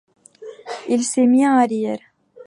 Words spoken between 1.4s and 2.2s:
à rire.